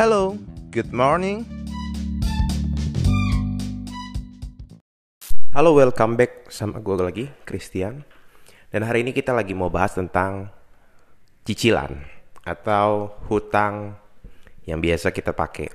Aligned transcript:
Hello, 0.00 0.32
good 0.72 0.96
morning. 0.96 1.44
Halo, 5.52 5.76
welcome 5.76 6.16
back 6.16 6.48
sama 6.48 6.80
gue 6.80 6.96
lagi, 6.96 7.24
Christian. 7.44 8.08
Dan 8.72 8.88
hari 8.88 9.04
ini 9.04 9.12
kita 9.12 9.36
lagi 9.36 9.52
mau 9.52 9.68
bahas 9.68 9.92
tentang 9.92 10.48
cicilan 11.44 12.00
atau 12.48 13.12
hutang 13.28 13.92
yang 14.64 14.80
biasa 14.80 15.12
kita 15.12 15.36
pakai. 15.36 15.68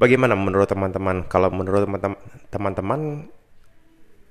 Bagaimana 0.00 0.32
menurut 0.32 0.72
teman-teman? 0.72 1.28
Kalau 1.28 1.52
menurut 1.52 1.84
teman-teman, 2.48 3.28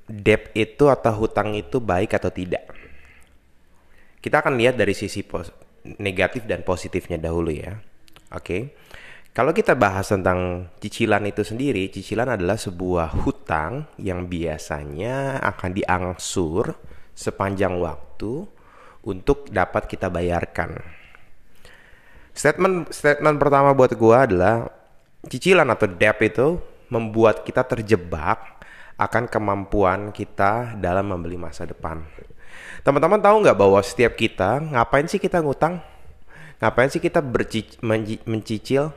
debt 0.09 0.49
itu 0.57 0.89
atau 0.89 1.13
hutang 1.21 1.53
itu 1.53 1.77
baik 1.77 2.17
atau 2.17 2.33
tidak? 2.33 2.65
Kita 4.25 4.41
akan 4.41 4.57
lihat 4.57 4.73
dari 4.73 4.97
sisi 4.97 5.21
negatif 5.97 6.45
dan 6.45 6.61
positifnya 6.61 7.17
dahulu 7.17 7.49
ya. 7.49 7.81
Oke. 8.29 8.43
Okay. 8.43 8.61
Kalau 9.29 9.55
kita 9.55 9.77
bahas 9.77 10.09
tentang 10.09 10.67
cicilan 10.81 11.23
itu 11.23 11.45
sendiri, 11.45 11.87
cicilan 11.87 12.33
adalah 12.33 12.57
sebuah 12.57 13.23
hutang 13.23 13.87
yang 14.01 14.25
biasanya 14.27 15.39
akan 15.39 15.69
diangsur 15.79 16.75
sepanjang 17.13 17.77
waktu 17.79 18.43
untuk 19.05 19.47
dapat 19.47 19.87
kita 19.87 20.11
bayarkan. 20.11 20.81
Statement 22.35 22.91
statement 22.91 23.37
pertama 23.39 23.71
buat 23.71 23.93
gua 23.95 24.25
adalah 24.25 24.67
cicilan 25.23 25.71
atau 25.71 25.87
debt 25.87 26.19
itu 26.25 26.59
membuat 26.89 27.45
kita 27.45 27.63
terjebak 27.63 28.59
akan 28.99 29.31
kemampuan 29.31 30.11
kita 30.11 30.75
dalam 30.75 31.15
membeli 31.15 31.39
masa 31.39 31.63
depan. 31.63 32.03
Teman-teman 32.81 33.19
tahu 33.19 33.43
nggak 33.43 33.57
bahwa 33.57 33.79
setiap 33.83 34.15
kita 34.15 34.63
ngapain 34.71 35.05
sih 35.05 35.19
kita 35.19 35.43
ngutang? 35.43 35.83
Ngapain 36.59 36.91
sih 36.91 36.99
kita 36.99 37.23
mencicil? 38.25 38.91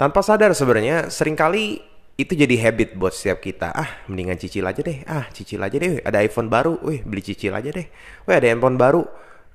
Tanpa 0.00 0.24
sadar 0.24 0.56
sebenarnya 0.56 1.12
sering 1.12 1.36
kali 1.36 1.80
itu 2.20 2.36
jadi 2.36 2.56
habit 2.68 3.00
buat 3.00 3.16
setiap 3.16 3.40
kita. 3.40 3.72
Ah, 3.72 4.04
mendingan 4.08 4.36
cicil 4.36 4.68
aja 4.68 4.84
deh. 4.84 5.00
Ah, 5.08 5.24
cicil 5.32 5.60
aja 5.60 5.76
deh. 5.80 6.04
Ada 6.04 6.20
iPhone 6.20 6.52
baru, 6.52 6.76
wih 6.84 7.00
beli 7.00 7.24
cicil 7.24 7.56
aja 7.56 7.72
deh. 7.72 7.88
Wih 8.28 8.36
ada 8.36 8.44
handphone 8.48 8.76
baru, 8.76 9.04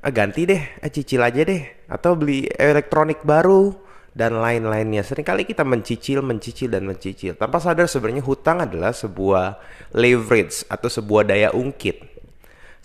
ah, 0.01 0.09
ganti 0.09 0.49
deh. 0.49 0.61
Ah, 0.81 0.89
cicil 0.89 1.21
aja 1.21 1.45
deh. 1.45 1.61
Atau 1.85 2.17
beli 2.17 2.49
elektronik 2.57 3.21
baru 3.21 3.73
dan 4.17 4.41
lain-lainnya. 4.41 5.05
Seringkali 5.05 5.45
kita 5.45 5.61
mencicil, 5.61 6.25
mencicil 6.25 6.73
dan 6.73 6.89
mencicil. 6.89 7.37
Tanpa 7.37 7.61
sadar 7.61 7.85
sebenarnya 7.85 8.25
hutang 8.25 8.65
adalah 8.65 8.95
sebuah 8.95 9.61
leverage 9.93 10.65
atau 10.65 10.89
sebuah 10.89 11.29
daya 11.29 11.53
ungkit. 11.53 12.14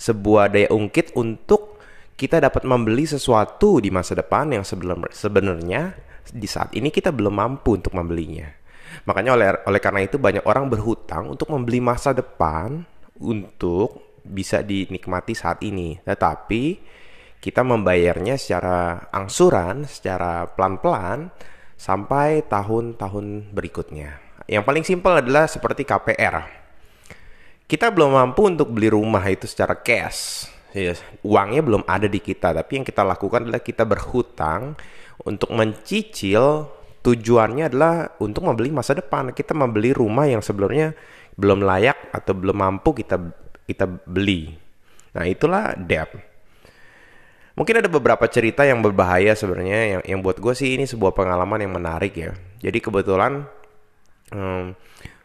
Sebuah 0.01 0.49
daya 0.49 0.73
ungkit 0.73 1.13
untuk 1.13 1.77
kita 2.17 2.41
dapat 2.41 2.65
membeli 2.65 3.05
sesuatu 3.05 3.85
di 3.85 3.93
masa 3.93 4.17
depan 4.17 4.49
yang 4.49 4.65
sebenarnya 5.13 5.93
di 6.33 6.49
saat 6.49 6.73
ini 6.73 6.89
kita 6.89 7.13
belum 7.13 7.37
mampu 7.37 7.77
untuk 7.77 7.93
membelinya. 7.93 8.49
Makanya 9.05 9.31
oleh 9.37 9.49
oleh 9.69 9.81
karena 9.81 10.01
itu 10.05 10.17
banyak 10.17 10.45
orang 10.45 10.73
berhutang 10.73 11.33
untuk 11.37 11.53
membeli 11.53 11.81
masa 11.85 12.17
depan 12.17 12.85
untuk 13.21 14.21
bisa 14.25 14.61
dinikmati 14.61 15.33
saat 15.33 15.61
ini. 15.65 15.97
Tetapi 16.01 16.63
kita 17.41 17.65
membayarnya 17.65 18.37
secara 18.37 19.09
angsuran, 19.09 19.89
secara 19.89 20.45
pelan-pelan 20.49 21.33
sampai 21.81 22.45
tahun-tahun 22.45 23.57
berikutnya. 23.57 24.21
Yang 24.45 24.65
paling 24.69 24.85
simpel 24.85 25.25
adalah 25.25 25.49
seperti 25.49 25.89
KPR. 25.89 26.60
Kita 27.71 27.95
belum 27.95 28.19
mampu 28.19 28.51
untuk 28.51 28.75
beli 28.75 28.91
rumah 28.91 29.23
itu 29.31 29.47
secara 29.47 29.79
cash. 29.79 30.51
Yes. 30.75 30.99
Uangnya 31.23 31.63
belum 31.63 31.87
ada 31.87 32.11
di 32.11 32.19
kita, 32.19 32.51
tapi 32.51 32.83
yang 32.83 32.87
kita 32.87 33.07
lakukan 33.07 33.47
adalah 33.47 33.63
kita 33.63 33.87
berhutang 33.87 34.75
untuk 35.23 35.55
mencicil 35.55 36.67
tujuannya 37.07 37.71
adalah 37.71 38.19
untuk 38.19 38.43
membeli 38.43 38.75
masa 38.75 38.99
depan. 38.99 39.31
Kita 39.31 39.55
membeli 39.55 39.95
rumah 39.95 40.27
yang 40.27 40.43
sebelumnya 40.43 40.99
belum 41.39 41.63
layak 41.63 42.11
atau 42.11 42.35
belum 42.35 42.59
mampu 42.59 42.91
kita 42.91 43.23
kita 43.71 43.87
beli. 43.87 44.51
Nah, 45.15 45.31
itulah 45.31 45.79
debt. 45.79 46.11
Mungkin 47.55 47.87
ada 47.87 47.91
beberapa 47.93 48.27
cerita 48.27 48.67
yang 48.67 48.83
berbahaya 48.83 49.35
sebenarnya 49.39 49.99
yang 49.99 50.03
yang 50.03 50.21
buat 50.27 50.43
gue 50.43 50.55
sih 50.59 50.75
ini 50.75 50.91
sebuah 50.91 51.15
pengalaman 51.15 51.63
yang 51.63 51.71
menarik 51.79 52.19
ya. 52.19 52.35
Jadi 52.63 52.79
kebetulan 52.83 53.47
um, 54.35 54.75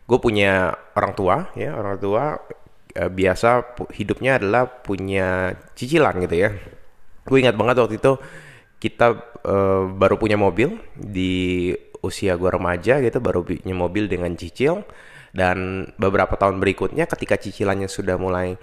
gue 0.05 0.19
punya 0.21 0.73
orang 0.93 1.13
tua 1.17 1.35
ya, 1.57 1.73
orang 1.73 1.97
tua 1.97 2.37
uh, 2.95 3.11
biasa 3.11 3.77
hidupnya 3.93 4.37
adalah 4.37 4.69
punya 4.69 5.53
cicilan 5.73 6.15
gitu 6.25 6.35
ya. 6.37 6.49
Gue 7.25 7.41
ingat 7.41 7.57
banget 7.57 7.81
waktu 7.81 7.97
itu 7.97 8.13
kita 8.77 9.07
uh, 9.41 9.89
baru 9.89 10.15
punya 10.21 10.37
mobil 10.37 10.77
di 10.93 11.73
usia 12.05 12.37
gue 12.37 12.49
remaja 12.53 13.01
gitu 13.01 13.17
baru 13.17 13.41
punya 13.41 13.75
mobil 13.75 14.05
dengan 14.05 14.37
cicil. 14.37 14.85
Dan 15.35 15.91
beberapa 15.99 16.39
tahun 16.39 16.63
berikutnya 16.63 17.11
ketika 17.11 17.35
cicilannya 17.35 17.91
sudah 17.91 18.15
mulai 18.15 18.55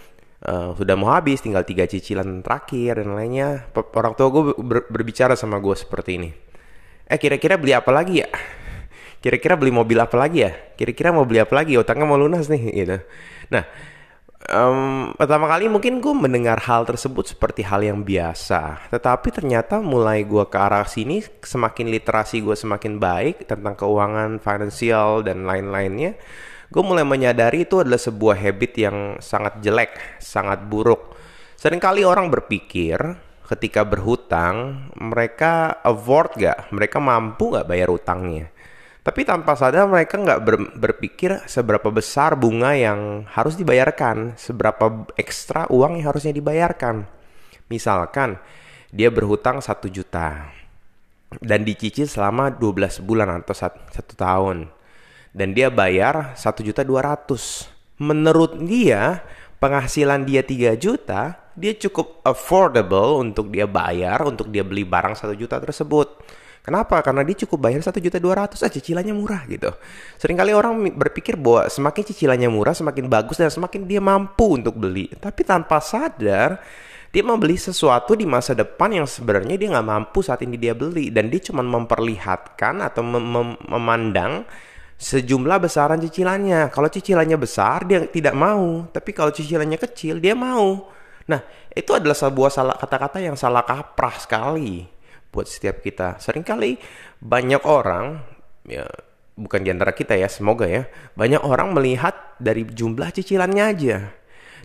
uh, 0.48 0.72
sudah 0.72 0.96
mau 0.96 1.12
habis 1.12 1.44
tinggal 1.44 1.68
tiga 1.68 1.84
cicilan 1.84 2.40
terakhir 2.40 3.04
dan 3.04 3.12
lainnya 3.12 3.68
orang 3.76 4.16
tua 4.16 4.32
gue 4.32 4.56
ber, 4.56 4.88
berbicara 4.88 5.36
sama 5.36 5.60
gue 5.60 5.76
seperti 5.76 6.10
ini. 6.16 6.30
Eh 7.04 7.20
kira-kira 7.20 7.60
beli 7.60 7.76
apa 7.76 7.92
lagi 7.92 8.24
ya 8.24 8.30
kira-kira 9.22 9.54
beli 9.54 9.70
mobil 9.70 9.96
apa 9.96 10.18
lagi 10.18 10.44
ya? 10.44 10.52
Kira-kira 10.74 11.14
mau 11.14 11.22
beli 11.22 11.38
apa 11.38 11.54
lagi? 11.54 11.78
Utangnya 11.78 12.04
mau 12.04 12.18
lunas 12.18 12.50
nih 12.50 12.62
gitu. 12.74 12.98
Nah 13.48 13.64
Um, 14.42 15.14
pertama 15.14 15.46
kali 15.46 15.70
mungkin 15.70 16.02
gue 16.02 16.10
mendengar 16.10 16.58
hal 16.66 16.82
tersebut 16.82 17.30
seperti 17.30 17.62
hal 17.62 17.78
yang 17.86 18.02
biasa, 18.02 18.90
tetapi 18.90 19.30
ternyata 19.30 19.78
mulai 19.78 20.26
gue 20.26 20.42
ke 20.50 20.58
arah 20.58 20.82
sini, 20.82 21.22
semakin 21.22 21.86
literasi 21.86 22.42
gue 22.42 22.58
semakin 22.58 22.98
baik 22.98 23.46
tentang 23.46 23.78
keuangan, 23.78 24.42
finansial 24.42 25.22
dan 25.22 25.46
lain-lainnya, 25.46 26.18
gue 26.74 26.82
mulai 26.82 27.06
menyadari 27.06 27.70
itu 27.70 27.86
adalah 27.86 28.02
sebuah 28.02 28.34
habit 28.34 28.72
yang 28.82 28.96
sangat 29.22 29.62
jelek, 29.62 29.94
sangat 30.18 30.66
buruk. 30.66 31.14
Seringkali 31.54 32.02
orang 32.02 32.26
berpikir 32.26 32.98
ketika 33.46 33.86
berhutang, 33.86 34.90
mereka 34.98 35.80
afford 35.86 36.34
gak, 36.36 36.68
mereka 36.74 36.98
mampu 36.98 37.56
gak 37.56 37.70
bayar 37.70 37.94
utangnya. 37.94 38.51
Tapi 39.02 39.26
tanpa 39.26 39.58
sadar 39.58 39.90
mereka 39.90 40.14
nggak 40.14 40.40
ber, 40.46 40.56
berpikir 40.78 41.42
seberapa 41.50 41.90
besar 41.90 42.38
bunga 42.38 42.70
yang 42.78 43.26
harus 43.26 43.58
dibayarkan, 43.58 44.38
seberapa 44.38 45.10
ekstra 45.18 45.66
uang 45.74 45.98
yang 45.98 46.06
harusnya 46.14 46.30
dibayarkan. 46.30 47.02
Misalkan 47.66 48.38
dia 48.94 49.10
berhutang 49.10 49.58
satu 49.58 49.90
juta 49.90 50.54
dan 51.42 51.66
dicicil 51.66 52.06
selama 52.06 52.54
12 52.54 53.02
bulan 53.02 53.42
atau 53.42 53.56
satu 53.56 54.14
tahun 54.14 54.70
dan 55.32 55.56
dia 55.56 55.72
bayar 55.72 56.36
satu 56.36 56.60
juta 56.62 56.84
dua 56.84 57.02
ratus. 57.02 57.66
Menurut 57.96 58.60
dia 58.62 59.24
penghasilan 59.58 60.28
dia 60.28 60.44
3 60.44 60.76
juta, 60.76 61.40
dia 61.56 61.72
cukup 61.76 62.20
affordable 62.22 63.18
untuk 63.18 63.48
dia 63.48 63.64
bayar 63.64 64.22
untuk 64.28 64.52
dia 64.52 64.62
beli 64.62 64.84
barang 64.84 65.16
satu 65.16 65.34
juta 65.34 65.58
tersebut. 65.58 66.08
Kenapa? 66.62 67.02
Karena 67.02 67.26
dia 67.26 67.34
cukup 67.42 67.66
bayar 67.66 67.82
satu 67.82 67.98
juta 67.98 68.22
dua 68.22 68.46
ratus, 68.46 68.62
ah 68.62 68.70
cicilannya 68.70 69.10
murah 69.10 69.42
gitu. 69.50 69.74
Seringkali 70.22 70.54
orang 70.54 70.94
berpikir 70.94 71.34
bahwa 71.34 71.66
semakin 71.66 72.02
cicilannya 72.06 72.46
murah, 72.46 72.70
semakin 72.70 73.10
bagus 73.10 73.42
dan 73.42 73.50
semakin 73.50 73.82
dia 73.82 73.98
mampu 73.98 74.62
untuk 74.62 74.78
beli. 74.78 75.10
Tapi 75.10 75.42
tanpa 75.42 75.82
sadar, 75.82 76.62
dia 77.10 77.22
membeli 77.26 77.58
sesuatu 77.58 78.14
di 78.14 78.30
masa 78.30 78.54
depan 78.54 78.94
yang 78.94 79.10
sebenarnya 79.10 79.58
dia 79.58 79.74
nggak 79.74 79.88
mampu 79.90 80.22
saat 80.22 80.46
ini 80.46 80.54
dia 80.54 80.70
beli 80.70 81.10
dan 81.10 81.26
dia 81.34 81.42
cuma 81.42 81.66
memperlihatkan 81.66 82.78
atau 82.78 83.02
mem 83.02 83.26
mem 83.26 83.48
memandang 83.66 84.46
sejumlah 85.02 85.58
besaran 85.66 85.98
cicilannya. 85.98 86.70
Kalau 86.70 86.86
cicilannya 86.86 87.42
besar 87.42 87.90
dia 87.90 88.06
tidak 88.06 88.38
mau, 88.38 88.86
tapi 88.94 89.10
kalau 89.10 89.34
cicilannya 89.34 89.82
kecil 89.82 90.22
dia 90.22 90.38
mau. 90.38 90.94
Nah, 91.26 91.42
itu 91.74 91.90
adalah 91.90 92.14
sebuah 92.14 92.54
salah 92.54 92.78
kata-kata 92.78 93.18
yang 93.18 93.34
salah 93.34 93.66
kaprah 93.66 94.14
sekali 94.14 95.01
buat 95.32 95.48
setiap 95.48 95.80
kita. 95.80 96.20
Seringkali 96.20 96.76
banyak 97.18 97.64
orang 97.64 98.20
ya 98.68 98.84
bukan 99.32 99.64
antara 99.64 99.96
kita 99.96 100.14
ya, 100.14 100.28
semoga 100.28 100.68
ya. 100.68 100.86
Banyak 101.16 101.42
orang 101.42 101.72
melihat 101.72 102.36
dari 102.36 102.68
jumlah 102.68 103.10
cicilannya 103.10 103.64
aja. 103.64 103.98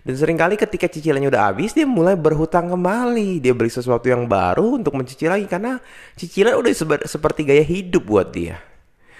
Dan 0.04 0.14
sering 0.14 0.38
kali 0.38 0.54
ketika 0.54 0.86
cicilannya 0.86 1.28
udah 1.28 1.50
habis, 1.50 1.74
dia 1.74 1.84
mulai 1.84 2.14
berhutang 2.14 2.70
kembali. 2.70 3.42
Dia 3.42 3.52
beli 3.56 3.72
sesuatu 3.72 4.06
yang 4.06 4.30
baru 4.30 4.78
untuk 4.78 4.94
mencicil 4.94 5.34
lagi 5.34 5.48
karena 5.50 5.80
cicilan 6.14 6.54
udah 6.54 6.72
seperti 7.04 7.40
gaya 7.42 7.64
hidup 7.64 8.06
buat 8.06 8.30
dia. 8.30 8.60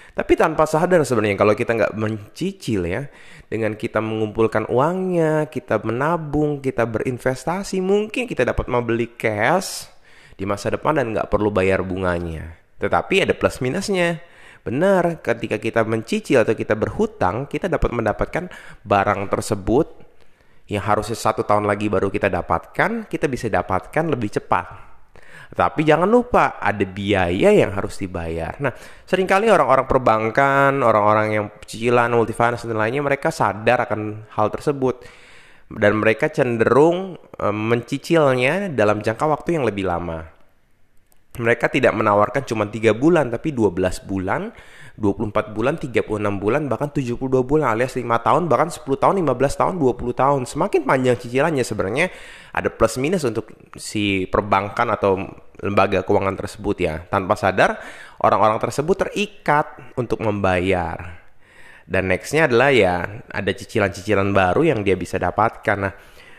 Tapi 0.09 0.33
tanpa 0.35 0.65
sadar 0.65 0.99
sebenarnya 1.05 1.37
kalau 1.37 1.53
kita 1.53 1.77
nggak 1.77 1.93
mencicil 1.95 2.89
ya, 2.89 3.05
dengan 3.47 3.77
kita 3.77 4.01
mengumpulkan 4.01 4.67
uangnya, 4.67 5.47
kita 5.47 5.79
menabung, 5.85 6.59
kita 6.59 6.83
berinvestasi, 6.89 7.79
mungkin 7.79 8.25
kita 8.25 8.43
dapat 8.43 8.67
membeli 8.67 9.13
cash 9.15 9.98
di 10.39 10.47
masa 10.47 10.71
depan 10.71 10.95
dan 10.95 11.11
nggak 11.11 11.27
perlu 11.27 11.51
bayar 11.51 11.83
bunganya. 11.83 12.55
Tetapi 12.79 13.27
ada 13.27 13.35
plus 13.35 13.59
minusnya. 13.59 14.23
Benar, 14.63 15.19
ketika 15.19 15.59
kita 15.59 15.83
mencicil 15.83 16.47
atau 16.47 16.55
kita 16.55 16.79
berhutang, 16.79 17.51
kita 17.51 17.67
dapat 17.67 17.91
mendapatkan 17.91 18.47
barang 18.87 19.21
tersebut 19.27 19.87
yang 20.71 20.83
harusnya 20.87 21.19
satu 21.19 21.43
tahun 21.43 21.67
lagi 21.67 21.91
baru 21.91 22.07
kita 22.07 22.31
dapatkan, 22.31 23.11
kita 23.11 23.27
bisa 23.27 23.51
dapatkan 23.51 24.03
lebih 24.07 24.39
cepat. 24.39 24.89
Tapi 25.49 25.81
jangan 25.81 26.05
lupa 26.05 26.61
ada 26.61 26.85
biaya 26.85 27.49
yang 27.49 27.73
harus 27.73 27.97
dibayar. 27.97 28.53
Nah, 28.61 28.69
sering 29.09 29.25
kali 29.25 29.49
orang-orang 29.49 29.89
perbankan, 29.89 30.85
orang-orang 30.85 31.27
yang 31.33 31.45
cicilan, 31.65 32.13
multifinance 32.13 32.69
dan 32.69 32.77
lainnya 32.77 33.01
mereka 33.01 33.33
sadar 33.33 33.89
akan 33.89 34.29
hal 34.29 34.47
tersebut 34.53 35.01
dan 35.69 36.01
mereka 36.01 36.33
cenderung 36.33 37.17
um, 37.37 37.57
mencicilnya 37.69 38.73
dalam 38.73 39.05
jangka 39.05 39.25
waktu 39.29 39.61
yang 39.61 39.65
lebih 39.69 39.85
lama. 39.85 40.25
Mereka 41.39 41.71
tidak 41.71 41.93
menawarkan 41.95 42.43
cuma 42.43 42.67
3 42.67 42.91
bulan 42.97 43.29
tapi 43.29 43.53
12 43.53 44.09
bulan 44.09 44.49
24 44.99 45.55
bulan, 45.55 45.79
36 45.79 46.19
bulan, 46.43 46.67
bahkan 46.67 46.91
72 46.91 47.15
bulan 47.47 47.71
alias 47.73 47.95
5 47.95 48.03
tahun, 48.03 48.51
bahkan 48.51 48.67
10 48.67 48.83
tahun, 48.99 49.15
15 49.23 49.55
tahun, 49.55 49.73
20 49.79 50.11
tahun. 50.11 50.41
Semakin 50.43 50.83
panjang 50.83 51.15
cicilannya 51.15 51.63
sebenarnya 51.63 52.11
ada 52.51 52.67
plus 52.67 52.99
minus 52.99 53.23
untuk 53.23 53.47
si 53.79 54.27
perbankan 54.27 54.91
atau 54.91 55.23
lembaga 55.63 56.03
keuangan 56.03 56.35
tersebut 56.35 56.75
ya. 56.83 57.07
Tanpa 57.07 57.39
sadar 57.39 57.79
orang-orang 58.19 58.59
tersebut 58.59 59.07
terikat 59.07 59.79
untuk 59.95 60.19
membayar. 60.19 61.28
Dan 61.89 62.13
nextnya 62.13 62.45
adalah 62.45 62.69
ya 62.69 63.01
ada 63.33 63.49
cicilan-cicilan 63.49 64.29
baru 64.29 64.61
yang 64.61 64.85
dia 64.85 64.93
bisa 64.93 65.17
dapatkan. 65.17 65.77
Nah, 65.81 65.93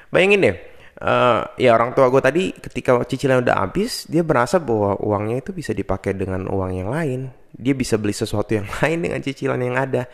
bayangin 0.07 0.47
deh, 0.47 0.57
uh, 1.03 1.43
ya 1.59 1.75
orang 1.75 1.91
tua 1.91 2.07
gue 2.07 2.23
tadi 2.23 2.55
ketika 2.55 3.03
cicilan 3.03 3.43
udah 3.43 3.59
habis, 3.59 4.07
dia 4.07 4.23
merasa 4.23 4.63
bahwa 4.63 4.95
uangnya 5.03 5.43
itu 5.43 5.51
bisa 5.51 5.75
dipakai 5.75 6.15
dengan 6.15 6.47
uang 6.47 6.71
yang 6.71 6.91
lain 6.95 7.41
dia 7.57 7.75
bisa 7.75 7.99
beli 7.99 8.15
sesuatu 8.15 8.55
yang 8.55 8.67
lain 8.81 8.99
dengan 9.03 9.21
cicilan 9.21 9.61
yang 9.61 9.77
ada. 9.77 10.07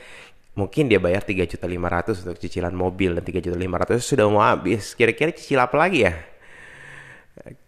Mungkin 0.56 0.88
dia 0.88 0.96
bayar 0.96 1.20
3 1.20 1.44
juta 1.44 1.68
500 1.68 2.24
untuk 2.24 2.40
cicilan 2.40 2.72
mobil 2.72 3.12
dan 3.12 3.20
3 3.20 3.44
juta 3.44 3.56
500 3.60 4.00
sudah 4.00 4.24
mau 4.24 4.40
habis. 4.40 4.96
Kira-kira 4.96 5.28
cicil 5.36 5.60
apa 5.60 5.76
lagi 5.76 6.08
ya? 6.08 6.16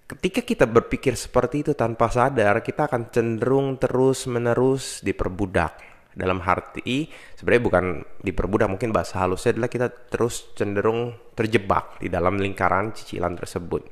Ketika 0.08 0.40
kita 0.40 0.64
berpikir 0.64 1.12
seperti 1.12 1.68
itu 1.68 1.72
tanpa 1.76 2.08
sadar, 2.08 2.64
kita 2.64 2.88
akan 2.88 3.12
cenderung 3.12 3.76
terus-menerus 3.76 5.04
diperbudak. 5.04 5.97
Dalam 6.18 6.42
arti 6.42 7.06
sebenarnya 7.38 7.62
bukan 7.62 7.84
diperbudak, 8.26 8.66
mungkin 8.66 8.90
bahasa 8.90 9.22
halusnya 9.22 9.54
adalah 9.54 9.70
kita 9.70 9.86
terus 10.10 10.50
cenderung 10.58 11.14
terjebak 11.38 12.02
di 12.02 12.10
dalam 12.10 12.42
lingkaran 12.42 12.90
cicilan 12.90 13.38
tersebut. 13.38 13.86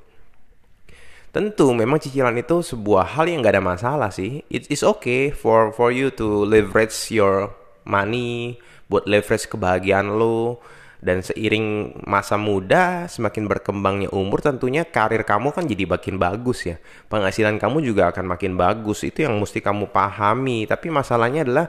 Tentu 1.30 1.70
memang 1.70 2.02
cicilan 2.02 2.34
itu 2.34 2.66
sebuah 2.66 3.14
hal 3.14 3.30
yang 3.30 3.46
gak 3.46 3.54
ada 3.54 3.62
masalah 3.62 4.10
sih. 4.10 4.42
It 4.50 4.66
is 4.72 4.82
okay 4.82 5.30
for 5.30 5.70
for 5.70 5.94
you 5.94 6.10
to 6.18 6.48
leverage 6.48 6.96
your 7.14 7.54
money, 7.86 8.58
buat 8.90 9.06
leverage 9.06 9.46
kebahagiaan 9.46 10.18
lo. 10.18 10.58
Dan 10.96 11.20
seiring 11.22 11.92
masa 12.08 12.34
muda, 12.40 13.06
semakin 13.06 13.46
berkembangnya 13.46 14.10
umur, 14.10 14.42
tentunya 14.42 14.82
karir 14.82 15.22
kamu 15.22 15.52
kan 15.54 15.68
jadi 15.68 15.84
makin 15.86 16.16
bagus 16.18 16.66
ya. 16.66 16.80
Penghasilan 17.06 17.60
kamu 17.62 17.84
juga 17.84 18.10
akan 18.10 18.32
makin 18.34 18.56
bagus. 18.58 19.04
Itu 19.04 19.28
yang 19.28 19.36
mesti 19.38 19.62
kamu 19.62 19.92
pahami. 19.92 20.66
Tapi 20.66 20.88
masalahnya 20.90 21.46
adalah 21.46 21.68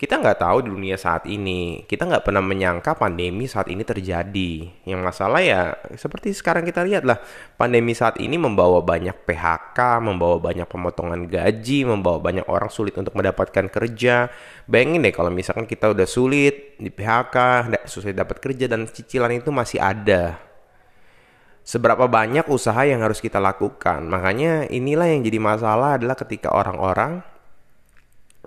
kita 0.00 0.16
nggak 0.16 0.40
tahu 0.40 0.64
di 0.64 0.72
dunia 0.72 0.96
saat 0.96 1.28
ini. 1.28 1.84
Kita 1.84 2.08
nggak 2.08 2.24
pernah 2.24 2.40
menyangka 2.40 2.96
pandemi 2.96 3.44
saat 3.44 3.68
ini 3.68 3.84
terjadi. 3.84 4.64
Yang 4.88 5.00
masalah 5.04 5.44
ya 5.44 5.76
seperti 5.92 6.32
sekarang 6.32 6.64
kita 6.64 6.80
lihat 6.88 7.04
lah, 7.04 7.20
pandemi 7.60 7.92
saat 7.92 8.16
ini 8.16 8.40
membawa 8.40 8.80
banyak 8.80 9.12
PHK, 9.28 10.00
membawa 10.00 10.40
banyak 10.40 10.64
pemotongan 10.64 11.28
gaji, 11.28 11.84
membawa 11.84 12.16
banyak 12.16 12.48
orang 12.48 12.72
sulit 12.72 12.96
untuk 12.96 13.12
mendapatkan 13.12 13.68
kerja. 13.68 14.32
Bayangin 14.64 15.04
deh 15.04 15.12
kalau 15.12 15.28
misalkan 15.28 15.68
kita 15.68 15.92
udah 15.92 16.08
sulit 16.08 16.80
di 16.80 16.88
PHK, 16.88 17.68
susah 17.84 18.16
dapat 18.16 18.40
kerja 18.40 18.72
dan 18.72 18.88
cicilan 18.88 19.36
itu 19.36 19.52
masih 19.52 19.84
ada. 19.84 20.40
Seberapa 21.60 22.08
banyak 22.08 22.48
usaha 22.48 22.88
yang 22.88 23.04
harus 23.04 23.20
kita 23.20 23.36
lakukan. 23.36 24.00
Makanya 24.08 24.64
inilah 24.72 25.12
yang 25.12 25.20
jadi 25.20 25.36
masalah 25.36 26.00
adalah 26.00 26.16
ketika 26.16 26.48
orang-orang 26.56 27.20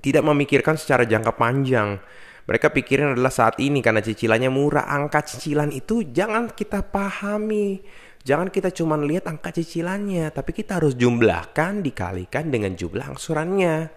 tidak 0.01 0.24
memikirkan 0.25 0.80
secara 0.80 1.06
jangka 1.06 1.38
panjang. 1.38 2.01
Mereka 2.44 2.75
pikirin 2.75 3.16
adalah 3.16 3.31
saat 3.31 3.56
ini 3.63 3.80
karena 3.80 4.04
cicilannya 4.04 4.51
murah, 4.51 4.92
angka 4.92 5.24
cicilan 5.24 5.72
itu 5.72 6.04
jangan 6.12 6.51
kita 6.51 6.84
pahami. 6.84 7.80
Jangan 8.24 8.51
kita 8.51 8.72
cuma 8.72 9.00
lihat 9.00 9.28
angka 9.28 9.51
cicilannya, 9.51 10.31
tapi 10.31 10.51
kita 10.56 10.80
harus 10.80 10.95
jumlahkan 10.95 11.84
dikalikan 11.84 12.51
dengan 12.51 12.75
jumlah 12.75 13.16
angsurannya. 13.16 13.92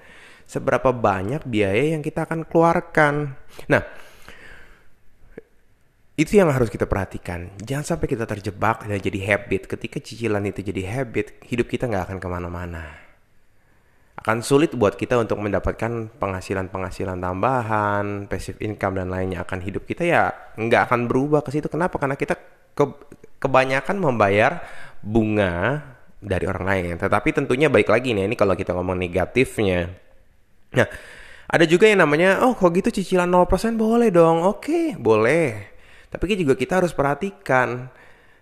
Seberapa 0.47 0.95
banyak 0.95 1.43
biaya 1.47 1.99
yang 1.99 2.03
kita 2.07 2.27
akan 2.27 2.47
keluarkan. 2.47 3.35
Nah, 3.67 3.83
itu 6.15 6.39
yang 6.39 6.51
harus 6.55 6.71
kita 6.71 6.87
perhatikan. 6.87 7.51
Jangan 7.59 7.99
sampai 7.99 8.07
kita 8.07 8.31
terjebak 8.31 8.87
dan 8.87 8.99
jadi 9.03 9.21
habit. 9.27 9.67
Ketika 9.67 9.99
cicilan 9.99 10.47
itu 10.47 10.63
jadi 10.63 11.03
habit, 11.03 11.43
hidup 11.51 11.67
kita 11.67 11.91
nggak 11.91 12.15
akan 12.15 12.19
ke 12.23 12.29
mana-mana 12.31 13.06
akan 14.27 14.43
sulit 14.43 14.75
buat 14.75 14.99
kita 14.99 15.23
untuk 15.23 15.39
mendapatkan 15.39 16.11
penghasilan-penghasilan 16.19 17.23
tambahan, 17.23 18.27
passive 18.27 18.59
income 18.59 18.99
dan 18.99 19.07
lainnya 19.07 19.47
akan 19.47 19.63
hidup 19.63 19.87
kita 19.87 20.03
ya 20.03 20.35
nggak 20.59 20.91
akan 20.91 21.07
berubah 21.07 21.47
ke 21.47 21.55
situ. 21.55 21.71
Kenapa? 21.71 21.95
Karena 21.95 22.19
kita 22.19 22.35
ke, 22.75 22.85
kebanyakan 23.39 24.03
membayar 24.03 24.67
bunga 24.99 25.79
dari 26.19 26.43
orang 26.43 26.65
lain. 26.67 26.85
Tetapi 26.99 27.39
tentunya 27.39 27.71
baik 27.71 27.87
lagi 27.87 28.19
nih, 28.19 28.27
ini 28.27 28.35
kalau 28.35 28.59
kita 28.59 28.75
ngomong 28.75 28.99
negatifnya. 28.99 29.95
Nah, 30.75 30.89
ada 31.47 31.63
juga 31.63 31.87
yang 31.87 32.03
namanya, 32.03 32.43
oh 32.43 32.59
kok 32.59 32.75
gitu 32.75 32.91
cicilan 32.91 33.31
0% 33.31 33.79
boleh 33.79 34.11
dong. 34.11 34.43
Oke, 34.43 34.99
boleh. 34.99 35.71
Tapi 36.11 36.35
juga 36.35 36.59
kita 36.59 36.83
harus 36.83 36.91
perhatikan, 36.91 37.95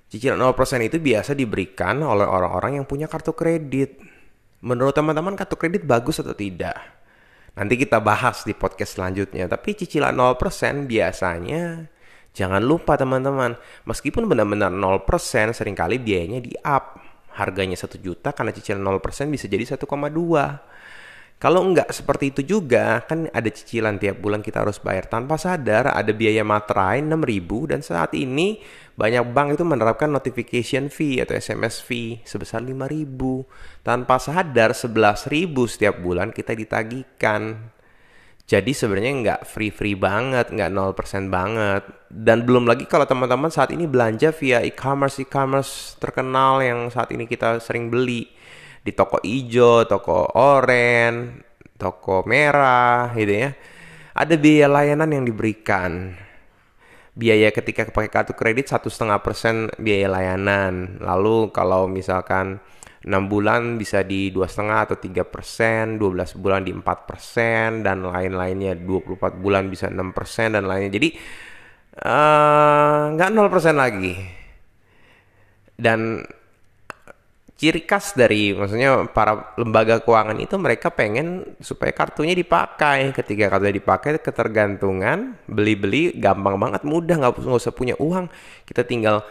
cicilan 0.08 0.40
0% 0.40 0.80
itu 0.80 0.96
biasa 0.96 1.36
diberikan 1.36 2.00
oleh 2.00 2.24
orang-orang 2.24 2.80
yang 2.80 2.88
punya 2.88 3.04
kartu 3.04 3.36
kredit 3.36 4.13
Menurut 4.64 4.96
teman-teman 4.96 5.36
kartu 5.36 5.60
kredit 5.60 5.84
bagus 5.84 6.24
atau 6.24 6.32
tidak? 6.32 6.72
Nanti 7.52 7.76
kita 7.76 8.00
bahas 8.00 8.48
di 8.48 8.56
podcast 8.56 8.96
selanjutnya. 8.96 9.44
Tapi 9.44 9.76
cicilan 9.76 10.16
0% 10.16 10.88
biasanya 10.88 11.84
jangan 12.32 12.64
lupa 12.64 12.96
teman-teman. 12.96 13.60
Meskipun 13.84 14.24
benar-benar 14.24 14.72
0% 14.72 15.52
sering 15.52 15.76
kali 15.76 16.00
biayanya 16.00 16.40
di 16.40 16.56
up. 16.64 16.96
Harganya 17.34 17.76
1 17.76 17.98
juta 18.00 18.32
karena 18.32 18.56
cicilan 18.56 18.80
0% 18.80 19.28
bisa 19.28 19.44
jadi 19.52 19.76
1,2. 19.76 19.84
Kalau 21.42 21.60
enggak 21.60 21.92
seperti 21.92 22.32
itu 22.32 22.56
juga, 22.56 23.04
kan 23.04 23.28
ada 23.28 23.50
cicilan 23.52 24.00
tiap 24.00 24.16
bulan 24.22 24.40
kita 24.40 24.64
harus 24.64 24.80
bayar 24.80 25.10
tanpa 25.10 25.36
sadar, 25.36 25.92
ada 25.92 26.08
biaya 26.14 26.40
materai 26.40 27.04
6000 27.04 27.68
dan 27.68 27.80
saat 27.84 28.16
ini 28.16 28.64
banyak 28.94 29.34
bank 29.34 29.58
itu 29.58 29.64
menerapkan 29.66 30.08
notification 30.08 30.86
fee 30.88 31.18
atau 31.20 31.34
SMS 31.36 31.82
fee 31.82 32.22
sebesar 32.24 32.62
5000. 32.62 33.84
Tanpa 33.84 34.16
sadar 34.22 34.72
11000 34.72 35.26
setiap 35.66 36.00
bulan 36.00 36.30
kita 36.30 36.54
ditagihkan. 36.54 37.74
Jadi 38.44 38.76
sebenarnya 38.76 39.12
nggak 39.24 39.40
free-free 39.48 39.96
banget, 39.96 40.52
nggak 40.52 40.70
0% 40.70 41.32
banget. 41.32 41.82
Dan 42.12 42.44
belum 42.44 42.68
lagi 42.68 42.84
kalau 42.84 43.08
teman-teman 43.08 43.48
saat 43.48 43.72
ini 43.72 43.88
belanja 43.88 44.30
via 44.36 44.60
e-commerce 44.60 45.16
e-commerce 45.20 45.96
terkenal 45.96 46.60
yang 46.60 46.92
saat 46.92 47.08
ini 47.10 47.24
kita 47.24 47.56
sering 47.58 47.88
beli 47.88 48.43
di 48.84 48.92
toko 48.92 49.16
hijau, 49.24 49.88
toko 49.88 50.28
oranye, 50.36 51.40
toko 51.80 52.20
merah 52.28 53.10
gitu 53.16 53.32
ya. 53.32 53.50
Ada 54.14 54.36
biaya 54.38 54.68
layanan 54.70 55.10
yang 55.10 55.24
diberikan. 55.26 56.14
Biaya 57.14 57.50
ketika 57.50 57.88
pakai 57.88 58.10
kartu 58.10 58.34
kredit 58.36 58.70
satu 58.70 58.92
setengah 58.92 59.18
persen 59.24 59.72
biaya 59.80 60.06
layanan. 60.12 61.00
Lalu 61.02 61.50
kalau 61.50 61.88
misalkan 61.88 62.60
6 63.04 63.12
bulan 63.28 63.76
bisa 63.76 64.00
di 64.00 64.32
dua 64.32 64.48
setengah 64.48 64.88
atau 64.88 64.96
tiga 64.96 65.28
persen, 65.28 66.00
12 66.00 66.40
bulan 66.40 66.64
di 66.64 66.72
4 66.72 67.04
persen 67.04 67.84
dan 67.84 68.00
lain-lainnya 68.00 68.80
24 68.80 69.44
bulan 69.44 69.68
bisa 69.68 69.92
6 69.92 70.16
persen 70.16 70.56
dan 70.56 70.64
lainnya. 70.64 70.88
Jadi 70.88 71.08
eh, 72.00 73.02
nggak 73.12 73.28
uh, 73.28 73.34
0 73.36 73.52
persen 73.52 73.76
lagi. 73.76 74.14
Dan 75.74 76.24
ciri 77.64 77.88
khas 77.88 78.12
dari 78.12 78.52
maksudnya 78.52 79.08
para 79.08 79.56
lembaga 79.56 80.04
keuangan 80.04 80.36
itu 80.36 80.60
mereka 80.60 80.92
pengen 80.92 81.56
supaya 81.64 81.96
kartunya 81.96 82.36
dipakai. 82.36 83.16
Ketika 83.16 83.48
kartunya 83.48 83.80
dipakai 83.80 84.20
ketergantungan 84.20 85.40
beli-beli 85.48 86.12
gampang 86.20 86.60
banget 86.60 86.84
mudah 86.84 87.16
nggak 87.16 87.40
usah 87.40 87.72
punya 87.72 87.96
uang. 87.96 88.28
Kita 88.68 88.84
tinggal 88.84 89.24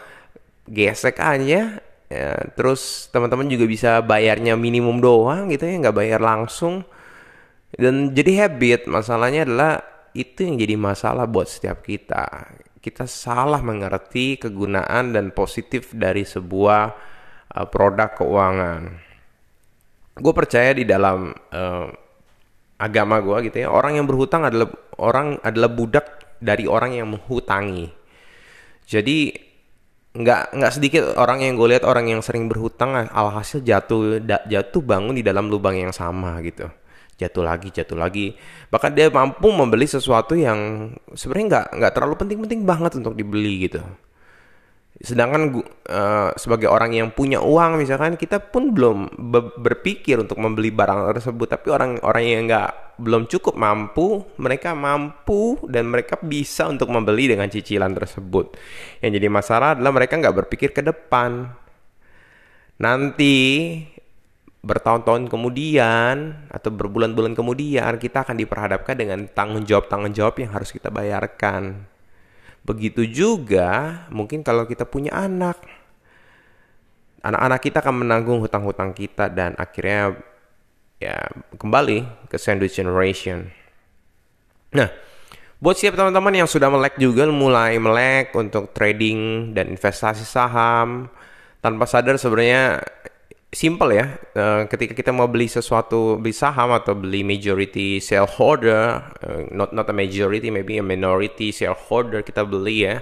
gesek 0.66 1.22
aja 1.22 1.78
ya, 2.10 2.28
terus 2.58 3.06
teman-teman 3.14 3.46
juga 3.46 3.70
bisa 3.70 4.02
bayarnya 4.02 4.58
minimum 4.58 4.98
doang 4.98 5.54
gitu 5.54 5.70
ya 5.70 5.78
nggak 5.86 5.94
bayar 5.94 6.18
langsung. 6.18 6.82
Dan 7.70 8.10
jadi 8.10 8.50
habit 8.50 8.90
masalahnya 8.90 9.46
adalah 9.46 9.78
itu 10.10 10.42
yang 10.42 10.58
jadi 10.58 10.74
masalah 10.74 11.30
buat 11.30 11.46
setiap 11.46 11.86
kita. 11.86 12.50
Kita 12.82 13.06
salah 13.06 13.62
mengerti 13.62 14.42
kegunaan 14.42 15.14
dan 15.14 15.30
positif 15.30 15.94
dari 15.94 16.26
sebuah 16.26 17.13
uh, 17.52 17.66
produk 17.68 18.14
keuangan. 18.16 18.82
Gue 20.14 20.32
percaya 20.32 20.72
di 20.72 20.86
dalam 20.86 21.34
uh, 21.34 21.86
agama 22.80 23.20
gue 23.20 23.50
gitu 23.50 23.66
ya, 23.66 23.68
orang 23.68 24.00
yang 24.00 24.06
berhutang 24.06 24.46
adalah 24.46 24.70
orang 24.96 25.36
adalah 25.42 25.68
budak 25.68 26.38
dari 26.40 26.64
orang 26.64 26.96
yang 26.96 27.10
menghutangi. 27.12 27.90
Jadi 28.84 29.32
nggak 30.14 30.54
nggak 30.54 30.72
sedikit 30.72 31.02
orang 31.18 31.42
yang 31.42 31.58
gue 31.58 31.74
lihat 31.74 31.82
orang 31.82 32.06
yang 32.06 32.22
sering 32.22 32.46
berhutang 32.46 32.94
alhasil 32.94 33.58
jatuh 33.66 34.22
da, 34.22 34.46
jatuh 34.46 34.78
bangun 34.78 35.18
di 35.18 35.26
dalam 35.26 35.50
lubang 35.50 35.74
yang 35.74 35.90
sama 35.90 36.38
gitu 36.38 36.70
jatuh 37.18 37.42
lagi 37.42 37.74
jatuh 37.74 37.98
lagi 37.98 38.38
bahkan 38.70 38.94
dia 38.94 39.10
mampu 39.10 39.50
membeli 39.50 39.90
sesuatu 39.90 40.38
yang 40.38 40.90
sebenarnya 41.18 41.46
nggak 41.50 41.66
nggak 41.82 41.92
terlalu 41.98 42.14
penting-penting 42.14 42.62
banget 42.62 42.94
untuk 42.94 43.18
dibeli 43.18 43.66
gitu 43.66 43.82
sedangkan 44.94 45.58
uh, 45.90 46.30
sebagai 46.38 46.70
orang 46.70 46.94
yang 46.94 47.10
punya 47.10 47.42
uang 47.42 47.82
misalkan 47.82 48.14
kita 48.14 48.38
pun 48.38 48.70
belum 48.70 49.10
be 49.18 49.50
berpikir 49.58 50.22
untuk 50.22 50.38
membeli 50.38 50.70
barang 50.70 51.10
tersebut. 51.18 51.46
Tapi 51.50 51.66
orang-orang 51.74 52.22
yang 52.22 52.42
nggak 52.46 52.70
belum 53.02 53.26
cukup 53.26 53.58
mampu 53.58 54.22
mereka 54.38 54.70
mampu 54.78 55.58
dan 55.66 55.90
mereka 55.90 56.14
bisa 56.22 56.70
untuk 56.70 56.94
membeli 56.94 57.26
dengan 57.26 57.50
cicilan 57.50 57.90
tersebut. 57.90 58.54
Yang 59.02 59.18
jadi 59.18 59.28
masalah 59.34 59.68
adalah 59.74 59.90
mereka 59.90 60.14
nggak 60.14 60.36
berpikir 60.46 60.70
ke 60.70 60.86
depan. 60.86 61.50
Nanti 62.78 63.34
bertahun-tahun 64.64 65.28
kemudian 65.28 66.14
atau 66.48 66.70
berbulan-bulan 66.72 67.36
kemudian 67.36 68.00
kita 68.00 68.24
akan 68.24 68.38
diperhadapkan 68.40 68.96
dengan 68.96 69.28
tanggung 69.28 69.66
jawab-tanggung 69.66 70.16
jawab 70.16 70.40
yang 70.40 70.56
harus 70.56 70.72
kita 70.72 70.88
bayarkan 70.88 71.84
Begitu 72.64 73.04
juga 73.04 74.02
mungkin 74.08 74.40
kalau 74.40 74.64
kita 74.64 74.88
punya 74.88 75.12
anak. 75.12 75.60
Anak-anak 77.24 77.60
kita 77.60 77.80
akan 77.80 78.04
menanggung 78.04 78.40
hutang-hutang 78.40 78.92
kita 78.96 79.32
dan 79.32 79.56
akhirnya 79.56 80.16
ya 81.00 81.16
kembali 81.56 82.28
ke 82.28 82.36
sandwich 82.36 82.76
generation. 82.76 83.48
Nah, 84.72 84.88
buat 85.60 85.76
siap 85.76 85.96
teman-teman 85.96 86.44
yang 86.44 86.48
sudah 86.48 86.68
melek 86.68 87.00
juga 87.00 87.24
mulai 87.28 87.80
melek 87.80 88.32
untuk 88.36 88.72
trading 88.76 89.52
dan 89.56 89.72
investasi 89.72 90.24
saham 90.24 91.08
tanpa 91.64 91.88
sadar 91.88 92.20
sebenarnya 92.20 92.84
simple 93.54 93.90
ya. 93.94 94.06
Uh, 94.34 94.62
ketika 94.68 94.92
kita 94.92 95.10
mau 95.14 95.30
beli 95.30 95.46
sesuatu, 95.46 96.18
beli 96.18 96.34
saham 96.34 96.74
atau 96.74 96.92
beli 96.92 97.22
majority 97.22 98.02
shareholder, 98.02 99.00
uh, 99.22 99.48
not 99.54 99.70
not 99.70 99.86
a 99.88 99.94
majority, 99.94 100.50
maybe 100.50 100.76
a 100.76 100.84
minority 100.84 101.54
shareholder 101.54 102.20
kita 102.20 102.42
beli 102.44 102.84
ya. 102.84 103.00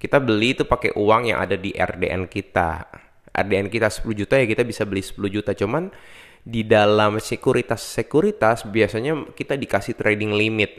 Kita 0.00 0.16
beli 0.16 0.56
itu 0.56 0.64
pakai 0.64 0.96
uang 0.96 1.28
yang 1.28 1.44
ada 1.44 1.60
di 1.60 1.76
RDN 1.76 2.30
kita. 2.30 2.88
RDN 3.30 3.68
kita 3.68 3.92
10 3.92 4.16
juta 4.16 4.34
ya 4.40 4.48
kita 4.48 4.64
bisa 4.64 4.88
beli 4.88 5.04
10 5.04 5.28
juta. 5.28 5.52
Cuman 5.52 5.92
di 6.40 6.64
dalam 6.64 7.20
sekuritas-sekuritas 7.20 8.64
biasanya 8.72 9.28
kita 9.36 9.60
dikasih 9.60 9.98
trading 10.00 10.32
limit. 10.32 10.72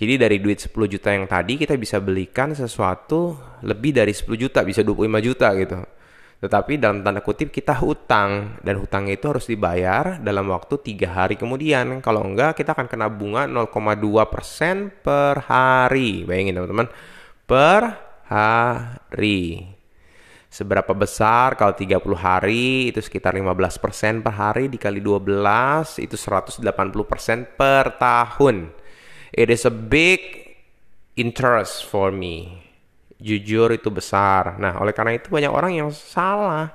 Jadi 0.00 0.16
dari 0.16 0.40
duit 0.40 0.58
10 0.58 0.72
juta 0.88 1.12
yang 1.12 1.28
tadi 1.28 1.60
kita 1.60 1.76
bisa 1.76 2.00
belikan 2.00 2.56
sesuatu 2.56 3.36
lebih 3.62 3.94
dari 3.94 4.16
10 4.16 4.32
juta, 4.34 4.64
bisa 4.64 4.80
25 4.80 5.20
juta 5.20 5.52
gitu. 5.54 5.78
Tetapi 6.40 6.80
dalam 6.80 7.04
tanda 7.04 7.20
kutip 7.20 7.52
kita 7.52 7.76
hutang 7.76 8.56
dan 8.64 8.80
hutang 8.80 9.12
itu 9.12 9.28
harus 9.28 9.44
dibayar 9.44 10.16
dalam 10.24 10.48
waktu 10.48 10.80
tiga 10.80 11.12
hari 11.12 11.36
kemudian. 11.36 12.00
Kalau 12.00 12.24
enggak 12.24 12.56
kita 12.56 12.72
akan 12.72 12.88
kena 12.88 13.12
bunga 13.12 13.44
0,2% 13.44 15.04
per 15.04 15.44
hari. 15.44 16.24
Bayangin 16.24 16.56
teman-teman, 16.56 16.88
per 17.44 17.80
hari. 18.24 19.68
Seberapa 20.50 20.96
besar 20.96 21.60
kalau 21.60 21.76
30 21.76 22.00
hari 22.16 22.90
itu 22.90 23.04
sekitar 23.04 23.36
15% 23.36 24.24
per 24.24 24.34
hari 24.34 24.66
dikali 24.72 24.98
12 24.98 26.02
itu 26.02 26.16
180% 26.16 26.64
per 27.54 28.00
tahun. 28.00 28.72
It 29.30 29.52
is 29.52 29.68
a 29.68 29.70
big 29.70 30.18
interest 31.20 31.86
for 31.86 32.10
me 32.10 32.59
jujur 33.20 33.70
itu 33.76 33.92
besar. 33.92 34.56
Nah, 34.56 34.80
oleh 34.80 34.96
karena 34.96 35.14
itu 35.14 35.28
banyak 35.28 35.52
orang 35.52 35.76
yang 35.76 35.88
salah. 35.92 36.72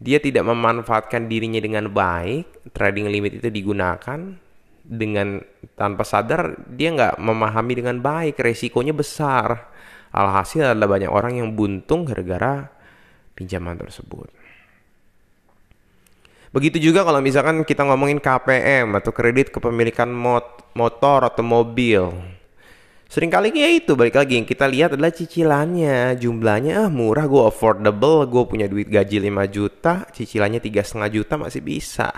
Dia 0.00 0.22
tidak 0.22 0.46
memanfaatkan 0.46 1.26
dirinya 1.26 1.58
dengan 1.58 1.90
baik, 1.90 2.72
trading 2.72 3.10
limit 3.10 3.42
itu 3.42 3.50
digunakan 3.50 4.18
dengan 4.88 5.42
tanpa 5.76 6.06
sadar 6.06 6.64
dia 6.70 6.94
nggak 6.94 7.20
memahami 7.20 7.72
dengan 7.76 8.00
baik, 8.00 8.40
resikonya 8.40 8.96
besar. 8.96 9.68
Alhasil 10.08 10.72
adalah 10.72 10.88
banyak 10.96 11.10
orang 11.12 11.42
yang 11.42 11.52
buntung 11.52 12.08
gara-gara 12.08 12.72
pinjaman 13.36 13.76
tersebut. 13.76 14.32
Begitu 16.48 16.80
juga 16.80 17.04
kalau 17.04 17.20
misalkan 17.20 17.60
kita 17.60 17.84
ngomongin 17.84 18.24
KPM 18.24 18.96
atau 18.96 19.12
kredit 19.12 19.52
kepemilikan 19.52 20.08
mot 20.08 20.72
motor 20.72 21.28
atau 21.28 21.44
mobil 21.44 22.08
Seringkali 23.08 23.56
kayak 23.56 23.72
itu 23.88 23.96
balik 23.96 24.20
lagi 24.20 24.36
yang 24.36 24.44
kita 24.44 24.68
lihat 24.68 24.92
adalah 24.92 25.08
cicilannya. 25.08 26.20
Jumlahnya 26.20 26.84
ah 26.84 26.88
murah 26.92 27.24
gue 27.24 27.40
affordable 27.40 28.28
gue 28.28 28.44
punya 28.44 28.68
duit 28.68 28.84
gaji 28.84 29.24
5 29.24 29.48
juta 29.48 30.04
cicilannya 30.12 30.60
tiga 30.60 30.84
setengah 30.84 31.08
juta 31.16 31.40
masih 31.40 31.64
bisa. 31.64 32.12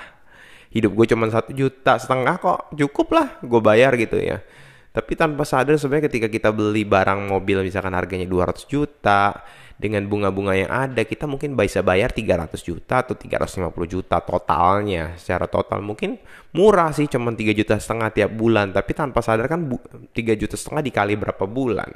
Hidup 0.74 0.98
gue 0.98 1.06
cuma 1.14 1.30
satu 1.30 1.54
juta 1.54 1.94
setengah 1.94 2.42
kok 2.42 2.74
cukup 2.74 3.06
lah 3.14 3.28
gue 3.38 3.60
bayar 3.62 3.94
gitu 3.94 4.18
ya. 4.18 4.42
Tapi 4.90 5.14
tanpa 5.14 5.46
sadar 5.46 5.78
sebenarnya 5.78 6.10
ketika 6.10 6.26
kita 6.26 6.50
beli 6.50 6.82
barang 6.82 7.22
mobil 7.30 7.62
misalkan 7.62 7.94
harganya 7.94 8.26
200 8.26 8.66
juta 8.66 9.46
dengan 9.80 10.04
bunga-bunga 10.04 10.52
yang 10.52 10.68
ada 10.68 11.08
kita 11.08 11.24
mungkin 11.24 11.56
bisa 11.56 11.80
bayar 11.80 12.12
300 12.12 12.52
juta 12.60 13.00
atau 13.00 13.16
350 13.16 13.64
juta 13.88 14.20
totalnya. 14.20 15.16
Secara 15.16 15.48
total 15.48 15.80
mungkin 15.80 16.20
murah 16.52 16.92
sih 16.92 17.08
cuma 17.08 17.32
3 17.32 17.56
juta 17.56 17.80
setengah 17.80 18.12
tiap 18.12 18.30
bulan. 18.36 18.76
Tapi 18.76 18.92
tanpa 18.92 19.24
sadar 19.24 19.48
kan 19.48 19.64
3 19.64 20.12
juta 20.36 20.60
setengah 20.60 20.84
dikali 20.84 21.16
berapa 21.16 21.48
bulan? 21.48 21.88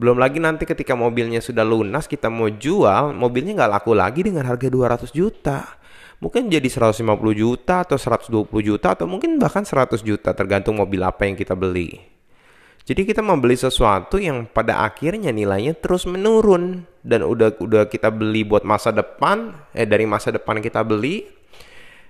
Belum 0.00 0.16
lagi 0.16 0.40
nanti 0.40 0.64
ketika 0.64 0.96
mobilnya 0.96 1.44
sudah 1.44 1.66
lunas 1.66 2.08
kita 2.08 2.32
mau 2.32 2.48
jual 2.48 3.12
mobilnya 3.12 3.52
nggak 3.60 3.72
laku 3.76 3.92
lagi 3.92 4.24
dengan 4.24 4.48
harga 4.48 4.72
200 4.72 5.12
juta. 5.12 5.76
Mungkin 6.24 6.48
jadi 6.48 6.66
150 6.66 7.04
juta 7.36 7.84
atau 7.84 8.00
120 8.00 8.48
juta 8.64 8.96
atau 8.96 9.04
mungkin 9.04 9.36
bahkan 9.36 9.62
100 9.62 10.00
juta 10.00 10.32
tergantung 10.32 10.80
mobil 10.80 11.04
apa 11.04 11.28
yang 11.28 11.36
kita 11.36 11.52
beli 11.52 12.17
jadi 12.88 13.04
kita 13.04 13.20
membeli 13.20 13.52
sesuatu 13.52 14.16
yang 14.16 14.48
pada 14.48 14.80
akhirnya 14.80 15.28
nilainya 15.28 15.76
terus 15.76 16.08
menurun 16.08 16.88
dan 17.04 17.20
udah 17.20 17.60
udah 17.60 17.84
kita 17.84 18.08
beli 18.08 18.48
buat 18.48 18.64
masa 18.64 18.96
depan 18.96 19.52
eh 19.76 19.84
dari 19.84 20.08
masa 20.08 20.32
depan 20.32 20.64
kita 20.64 20.80
beli 20.80 21.28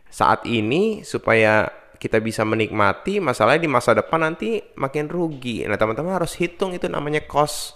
saat 0.06 0.46
ini 0.46 1.02
supaya 1.02 1.66
kita 1.98 2.22
bisa 2.22 2.46
menikmati 2.46 3.18
masalahnya 3.18 3.66
di 3.66 3.70
masa 3.74 3.90
depan 3.90 4.22
nanti 4.22 4.62
makin 4.78 5.10
rugi. 5.10 5.66
Nah 5.66 5.74
teman-teman 5.74 6.14
harus 6.14 6.38
hitung 6.38 6.70
itu 6.70 6.86
namanya 6.86 7.26
cost 7.26 7.74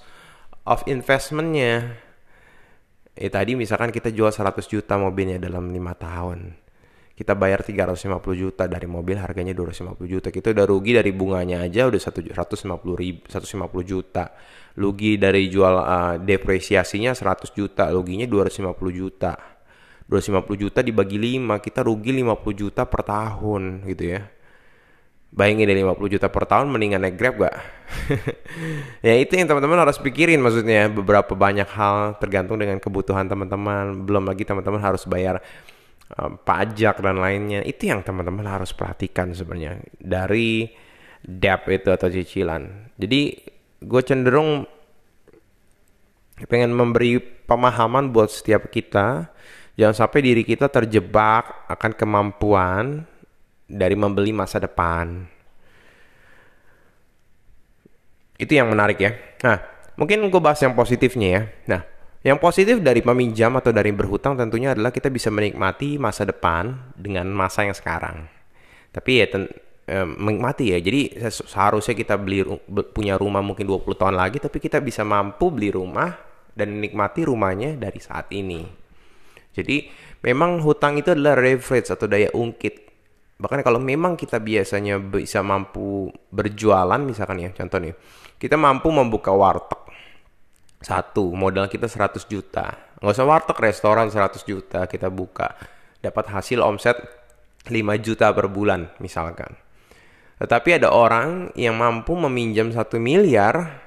of 0.62 0.87
investmentnya. 0.87 1.99
Eh 3.18 3.28
tadi 3.35 3.59
misalkan 3.59 3.90
kita 3.90 4.14
jual 4.14 4.30
100 4.30 4.62
juta 4.71 4.94
mobilnya 4.94 5.42
dalam 5.42 5.75
lima 5.75 5.99
tahun 5.99 6.62
kita 7.12 7.37
bayar 7.37 7.61
350 7.61 8.09
juta 8.33 8.64
dari 8.64 8.88
mobil 8.88 9.21
harganya 9.21 9.52
250 9.52 10.00
juta. 10.09 10.28
Kita 10.33 10.49
udah 10.49 10.64
rugi 10.64 10.97
dari 10.97 11.12
bunganya 11.12 11.61
aja 11.61 11.85
udah 11.85 12.00
150 12.00 12.64
ribu 12.97 13.21
150 13.28 13.85
juta. 13.85 14.33
Rugi 14.73 15.21
dari 15.21 15.52
jual 15.52 15.75
uh, 15.76 16.16
depresiasinya 16.16 17.12
100 17.12 17.52
juta 17.52 17.92
ruginya 17.92 18.25
250 18.25 18.73
juta. 18.97 19.37
250 20.09 20.62
juta 20.64 20.81
dibagi 20.81 21.21
5 21.21 21.61
kita 21.61 21.81
rugi 21.85 22.11
50 22.16 22.33
juta 22.57 22.83
per 22.88 23.02
tahun 23.04 23.85
gitu 23.92 24.04
ya. 24.16 24.21
Bayangin 25.33 25.69
deh 25.69 25.76
50 25.85 26.12
juta 26.16 26.28
per 26.28 26.45
tahun 26.45 26.69
mendingan 26.69 27.00
naik 27.09 27.16
grab 27.16 27.40
gak? 27.40 27.57
ya 29.07 29.16
itu 29.16 29.33
yang 29.33 29.49
teman-teman 29.49 29.81
harus 29.81 29.97
pikirin 30.00 30.40
maksudnya. 30.40 30.88
Beberapa 30.92 31.33
banyak 31.33 31.69
hal 31.73 32.21
tergantung 32.21 32.57
dengan 32.57 32.81
kebutuhan 32.81 33.28
teman-teman. 33.28 34.04
Belum 34.04 34.25
lagi 34.28 34.45
teman-teman 34.45 34.81
harus 34.81 35.04
bayar 35.09 35.40
um, 36.19 36.37
pajak 36.40 37.00
dan 37.00 37.16
lainnya 37.21 37.64
itu 37.64 37.88
yang 37.88 38.04
teman-teman 38.04 38.45
harus 38.45 38.73
perhatikan 38.75 39.33
sebenarnya. 39.33 39.81
Dari 39.97 40.69
debt 41.23 41.69
itu 41.71 41.88
atau 41.88 42.09
cicilan. 42.11 42.92
Jadi 42.99 43.38
gue 43.83 44.02
cenderung 44.02 44.66
pengen 46.50 46.75
memberi 46.75 47.23
pemahaman 47.23 48.11
buat 48.11 48.28
setiap 48.28 48.69
kita. 48.69 49.31
Jangan 49.78 49.97
sampai 50.04 50.21
diri 50.21 50.42
kita 50.45 50.69
terjebak 50.69 51.69
akan 51.71 51.92
kemampuan 51.97 53.09
dari 53.64 53.97
membeli 53.97 54.35
masa 54.35 54.61
depan. 54.61 55.25
Itu 58.37 58.52
yang 58.52 58.69
menarik 58.69 58.99
ya. 59.00 59.12
Nah 59.47 59.59
mungkin 59.97 60.28
gue 60.28 60.40
bahas 60.42 60.61
yang 60.61 60.76
positifnya 60.76 61.28
ya. 61.28 61.42
Nah 61.71 61.83
yang 62.23 62.38
positif 62.38 62.79
dari 62.79 63.02
peminjam 63.02 63.59
atau 63.59 63.75
dari 63.75 63.91
berhutang 63.91 64.38
tentunya 64.38 64.79
adalah 64.79 64.95
kita 64.95 65.11
bisa 65.11 65.26
menikmati 65.35 65.99
masa 65.99 66.23
depan 66.23 66.95
dengan 66.95 67.26
masa 67.35 67.67
yang 67.67 67.75
sekarang. 67.75 68.31
Tapi 68.95 69.11
ya 69.19 69.26
ten, 69.26 69.50
eh, 69.91 70.07
menikmati 70.07 70.71
ya. 70.71 70.79
Jadi 70.79 71.19
seharusnya 71.19 71.99
kita 71.99 72.14
beli 72.14 72.47
punya 72.95 73.19
rumah 73.19 73.43
mungkin 73.43 73.67
20 73.67 73.99
tahun 73.99 74.14
lagi 74.14 74.38
tapi 74.38 74.62
kita 74.62 74.79
bisa 74.79 75.02
mampu 75.02 75.50
beli 75.50 75.75
rumah 75.75 76.14
dan 76.55 76.79
menikmati 76.79 77.26
rumahnya 77.26 77.75
dari 77.75 77.99
saat 77.99 78.31
ini. 78.31 78.62
Jadi 79.52 79.91
memang 80.23 80.62
hutang 80.62 81.02
itu 81.02 81.11
adalah 81.11 81.43
leverage 81.43 81.91
atau 81.91 82.07
daya 82.07 82.31
ungkit. 82.31 82.95
Bahkan 83.43 83.67
kalau 83.67 83.83
memang 83.83 84.14
kita 84.14 84.38
biasanya 84.38 85.02
bisa 85.02 85.43
mampu 85.43 86.07
berjualan 86.31 87.02
misalkan 87.02 87.43
ya 87.43 87.50
contoh 87.50 87.83
nih. 87.83 87.99
Kita 88.38 88.55
mampu 88.55 88.95
membuka 88.95 89.35
warteg 89.35 89.83
Satu, 90.83 91.31
modal 91.31 91.71
kita 91.71 91.87
100 91.87 92.27
juta. 92.27 92.75
Nggak 92.99 93.15
usah 93.15 93.27
warteg, 93.27 93.59
restoran 93.62 94.11
100 94.11 94.43
juta 94.43 94.87
kita 94.91 95.09
buka. 95.09 95.55
Dapat 96.03 96.35
hasil 96.35 96.59
omset 96.59 96.99
5 97.71 97.99
juta 98.03 98.35
per 98.35 98.51
bulan 98.51 98.91
misalkan. 98.99 99.55
Tetapi 100.43 100.83
ada 100.83 100.91
orang 100.91 101.55
yang 101.55 101.79
mampu 101.79 102.19
meminjam 102.19 102.75
1 102.75 102.99
miliar 102.99 103.79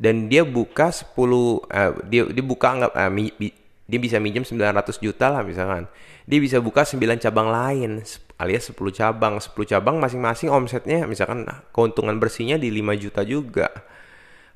dan 0.00 0.32
dia 0.32 0.40
buka 0.40 0.88
10 0.88 1.12
eh, 1.68 1.92
dia 2.08 2.22
dia 2.32 2.44
buka 2.44 2.66
anggap 2.72 2.92
eh, 2.96 3.12
mi, 3.12 3.28
dia 3.84 4.00
bisa 4.00 4.16
minjem 4.16 4.40
900 4.48 5.04
juta 5.04 5.28
lah 5.28 5.44
misalkan. 5.44 5.84
Dia 6.24 6.40
bisa 6.40 6.64
buka 6.64 6.88
9 6.88 6.96
cabang 7.20 7.52
lain 7.52 8.00
alias 8.40 8.72
10 8.72 8.80
cabang. 8.96 9.36
10 9.36 9.52
cabang 9.68 10.00
masing-masing 10.00 10.48
omsetnya 10.48 11.04
misalkan 11.04 11.44
keuntungan 11.76 12.16
bersihnya 12.16 12.56
di 12.56 12.72
5 12.72 12.96
juta 12.96 13.20
juga. 13.20 13.68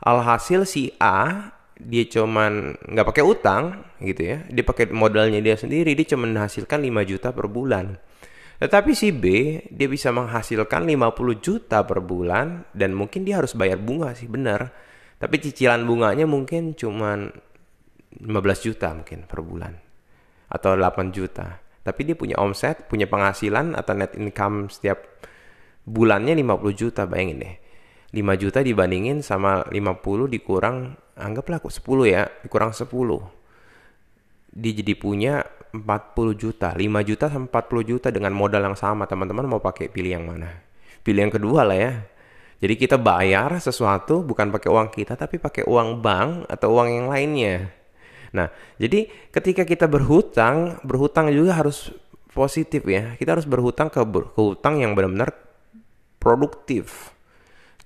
Alhasil 0.01 0.65
si 0.65 0.93
A 0.97 1.53
dia 1.77 2.09
cuman 2.09 2.73
nggak 2.81 3.07
pakai 3.07 3.25
utang 3.25 3.85
gitu 4.01 4.23
ya. 4.25 4.39
Dia 4.49 4.65
pakai 4.65 4.89
modalnya 4.91 5.41
dia 5.45 5.55
sendiri 5.61 5.93
dia 5.93 6.17
cuma 6.17 6.25
menghasilkan 6.25 6.81
5 6.81 7.11
juta 7.11 7.29
per 7.37 7.47
bulan. 7.53 7.97
Tetapi 8.57 8.97
si 8.97 9.13
B 9.13 9.25
dia 9.69 9.89
bisa 9.89 10.09
menghasilkan 10.17 10.89
50 10.89 11.45
juta 11.45 11.85
per 11.85 12.01
bulan 12.01 12.65
dan 12.73 12.97
mungkin 12.97 13.29
dia 13.29 13.45
harus 13.45 13.53
bayar 13.53 13.77
bunga 13.77 14.17
sih 14.17 14.29
benar. 14.29 14.73
Tapi 15.17 15.37
cicilan 15.41 15.85
bunganya 15.85 16.25
mungkin 16.25 16.73
cuman 16.73 17.29
15 18.17 18.67
juta 18.67 18.97
mungkin 18.97 19.29
per 19.29 19.41
bulan 19.45 19.73
atau 20.49 20.73
8 20.73 21.13
juta. 21.13 21.61
Tapi 21.61 22.01
dia 22.03 22.17
punya 22.17 22.41
omset 22.41 22.89
punya 22.89 23.05
penghasilan 23.07 23.77
atau 23.77 23.93
net 23.93 24.17
income 24.17 24.73
setiap 24.73 25.05
bulannya 25.85 26.33
50 26.33 26.73
juta 26.73 27.05
bayangin 27.05 27.45
deh. 27.45 27.55
5 28.17 28.43
juta 28.43 28.59
dibandingin 28.65 29.21
sama 29.21 29.69
50 29.69 30.33
dikurang 30.33 30.97
anggaplah 31.17 31.59
10 31.59 31.81
ya 32.07 32.29
dikurang 32.45 32.77
10 32.77 32.87
dia 34.57 34.73
jadi 34.73 34.95
punya 34.97 35.45
40 35.73 36.33
juta 36.33 36.73
5 36.73 36.81
juta 37.09 37.29
sama 37.29 37.45
40 37.53 37.91
juta 37.93 38.09
dengan 38.09 38.33
modal 38.33 38.65
yang 38.65 38.79
sama. 38.79 39.05
Teman-teman 39.05 39.45
mau 39.45 39.61
pakai 39.61 39.93
pilih 39.93 40.17
yang 40.17 40.25
mana? 40.25 40.65
Pilih 41.05 41.29
yang 41.29 41.35
kedua 41.35 41.69
lah 41.69 41.77
ya. 41.77 41.93
Jadi 42.57 42.75
kita 42.81 42.97
bayar 42.97 43.61
sesuatu 43.61 44.25
bukan 44.25 44.49
pakai 44.49 44.73
uang 44.73 44.89
kita 44.89 45.13
tapi 45.13 45.37
pakai 45.37 45.69
uang 45.69 46.01
bank 46.01 46.49
atau 46.49 46.73
uang 46.73 46.89
yang 46.89 47.07
lainnya. 47.13 47.69
Nah 48.33 48.49
jadi 48.81 49.13
ketika 49.29 49.69
kita 49.69 49.85
berhutang 49.85 50.81
berhutang 50.81 51.29
juga 51.29 51.61
harus 51.61 51.93
positif 52.33 52.89
ya. 52.89 53.13
Kita 53.21 53.37
harus 53.37 53.45
berhutang 53.45 53.93
ke, 53.93 54.01
ke 54.33 54.41
hutang 54.41 54.81
yang 54.81 54.97
benar-benar 54.97 55.37
produktif 56.17 57.13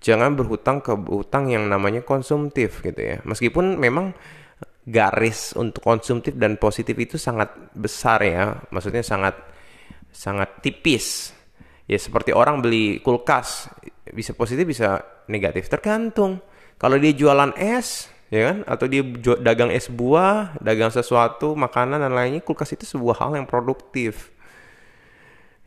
jangan 0.01 0.33
berhutang 0.35 0.81
ke 0.81 0.97
hutang 0.97 1.53
yang 1.53 1.69
namanya 1.69 2.01
konsumtif 2.01 2.81
gitu 2.81 2.99
ya. 2.99 3.17
Meskipun 3.23 3.77
memang 3.77 4.17
garis 4.89 5.53
untuk 5.55 5.85
konsumtif 5.85 6.35
dan 6.35 6.57
positif 6.57 6.97
itu 6.97 7.21
sangat 7.21 7.53
besar 7.77 8.25
ya, 8.25 8.59
maksudnya 8.73 9.05
sangat 9.05 9.37
sangat 10.11 10.65
tipis. 10.65 11.37
Ya 11.85 11.99
seperti 12.01 12.31
orang 12.33 12.65
beli 12.65 13.03
kulkas 13.03 13.69
bisa 14.11 14.33
positif 14.35 14.67
bisa 14.67 15.05
negatif 15.29 15.69
tergantung. 15.69 16.41
Kalau 16.81 16.97
dia 16.97 17.13
jualan 17.13 17.53
es 17.61 18.09
ya 18.33 18.55
kan 18.55 18.59
atau 18.65 18.87
dia 18.89 19.03
dagang 19.43 19.69
es 19.75 19.91
buah, 19.91 20.57
dagang 20.63 20.89
sesuatu, 20.95 21.53
makanan 21.59 22.01
dan 22.01 22.15
lainnya, 22.15 22.41
kulkas 22.41 22.73
itu 22.73 22.89
sebuah 22.89 23.21
hal 23.21 23.37
yang 23.37 23.47
produktif. 23.47 24.33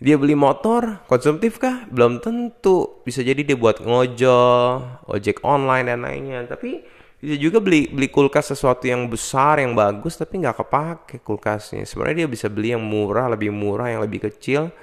Dia 0.03 0.19
beli 0.19 0.35
motor, 0.35 0.99
konsumtif 1.07 1.63
kah? 1.63 1.87
Belum 1.87 2.19
tentu. 2.19 2.99
Bisa 3.07 3.23
jadi 3.23 3.39
dia 3.39 3.55
buat 3.55 3.79
ngojol, 3.79 4.99
ojek 5.07 5.39
online 5.47 5.95
dan 5.95 6.03
lainnya. 6.03 6.43
Tapi 6.43 6.83
bisa 7.23 7.39
juga 7.39 7.63
beli 7.63 7.87
beli 7.87 8.11
kulkas 8.11 8.51
sesuatu 8.51 8.83
yang 8.83 9.07
besar, 9.07 9.63
yang 9.63 9.71
bagus, 9.71 10.19
tapi 10.19 10.43
nggak 10.43 10.59
kepake 10.59 11.23
kulkasnya. 11.23 11.87
Sebenarnya 11.87 12.27
dia 12.27 12.29
bisa 12.35 12.51
beli 12.51 12.75
yang 12.75 12.83
murah, 12.83 13.31
lebih 13.31 13.55
murah, 13.55 13.95
yang 13.95 14.03
lebih 14.03 14.27
kecil. 14.27 14.75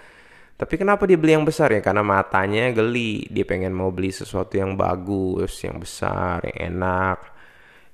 Tapi 0.56 0.80
kenapa 0.80 1.04
dia 1.04 1.20
beli 1.20 1.36
yang 1.36 1.44
besar 1.44 1.68
ya? 1.68 1.84
Karena 1.84 2.00
matanya 2.00 2.72
geli. 2.72 3.28
Dia 3.28 3.44
pengen 3.44 3.76
mau 3.76 3.92
beli 3.92 4.16
sesuatu 4.16 4.56
yang 4.56 4.72
bagus, 4.72 5.52
yang 5.60 5.76
besar, 5.76 6.48
yang 6.48 6.80
enak. 6.80 7.20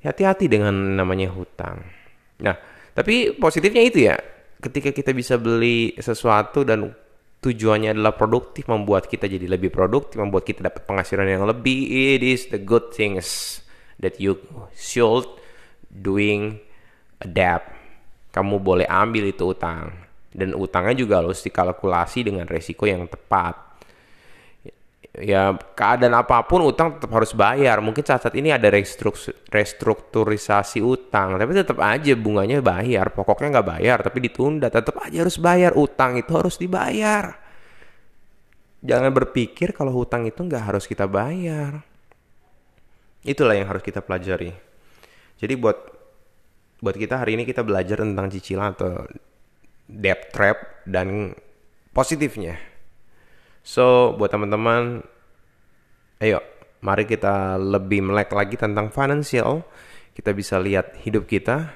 Hati-hati 0.07 0.47
dengan 0.47 0.95
namanya 0.95 1.35
hutang. 1.35 1.83
Nah, 2.39 2.55
tapi 2.95 3.35
positifnya 3.35 3.83
itu 3.83 4.07
ya. 4.07 4.15
Ketika 4.63 4.95
kita 4.95 5.11
bisa 5.11 5.35
beli 5.43 5.91
sesuatu 5.99 6.63
dan 6.63 6.95
tujuannya 7.43 7.93
adalah 7.97 8.15
produktif, 8.17 8.69
membuat 8.71 9.11
kita 9.11 9.29
jadi 9.29 9.47
lebih 9.47 9.75
produktif, 9.75 10.21
membuat 10.21 10.47
kita 10.47 10.65
dapat 10.67 10.87
penghasilan 10.87 11.29
yang 11.29 11.45
lebih. 11.45 11.89
It 11.89 12.23
is 12.23 12.49
the 12.49 12.61
good 12.61 12.95
things 12.95 13.61
that 14.01 14.21
you 14.21 14.41
should 14.77 15.27
doing 15.91 16.61
adapt. 17.21 17.73
Kamu 18.33 18.61
boleh 18.61 18.85
ambil 18.85 19.33
itu 19.33 19.49
utang 19.49 20.07
dan 20.37 20.53
utangnya 20.53 20.93
juga 21.01 21.25
harus 21.25 21.41
dikalkulasi 21.41 22.29
dengan 22.29 22.45
resiko 22.45 22.85
yang 22.85 23.09
tepat 23.09 23.66
ya 25.17 25.57
keadaan 25.57 26.13
apa 26.13 26.45
pun 26.45 26.61
utang 26.65 27.01
tetap 27.01 27.11
harus 27.17 27.33
bayar. 27.33 27.81
Mungkin 27.81 28.05
saat-saat 28.05 28.37
ini 28.37 28.53
ada 28.53 28.69
restrukturisasi 29.49 30.85
utang, 30.85 31.41
tapi 31.41 31.53
tetap 31.57 31.81
aja 31.81 32.13
bunganya 32.13 32.61
bayar. 32.61 33.11
Pokoknya 33.17 33.59
nggak 33.59 33.69
bayar, 33.69 33.99
tapi 34.05 34.29
ditunda. 34.29 34.69
Tetap 34.69 35.01
aja 35.01 35.25
harus 35.25 35.41
bayar. 35.41 35.73
Utang 35.75 36.21
itu 36.21 36.33
harus 36.37 36.61
dibayar. 36.61 37.37
Jangan 38.85 39.11
berpikir 39.11 39.73
kalau 39.73 39.91
hutang 39.97 40.29
itu 40.29 40.45
nggak 40.45 40.71
harus 40.71 40.85
kita 40.85 41.09
bayar. 41.09 41.81
Itulah 43.27 43.59
yang 43.59 43.67
harus 43.67 43.83
kita 43.83 44.05
pelajari. 44.05 44.55
Jadi 45.41 45.55
buat 45.59 45.75
buat 46.79 46.95
kita 46.95 47.25
hari 47.25 47.41
ini 47.41 47.49
kita 47.49 47.65
belajar 47.65 48.05
tentang 48.05 48.29
cicilan 48.31 48.77
atau 48.77 49.09
debt 49.89 50.31
trap 50.31 50.85
dan 50.87 51.33
positifnya. 51.91 52.76
So, 53.67 54.15
buat 54.15 54.31
teman-teman, 54.31 55.03
ayo, 56.23 56.39
mari 56.87 57.03
kita 57.03 57.59
lebih 57.59 57.99
melek 57.99 58.31
lagi 58.31 58.55
tentang 58.55 58.95
financial. 58.95 59.67
Kita 60.15 60.31
bisa 60.31 60.63
lihat 60.63 60.95
hidup 61.03 61.27
kita. 61.27 61.75